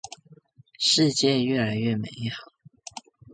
[0.79, 2.51] 世界越來越美好